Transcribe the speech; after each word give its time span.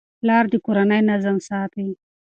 پلار 0.19 0.43
د 0.53 0.53
کورنۍ 0.65 1.01
نظم 1.09 1.37
ساتي. 1.47 1.87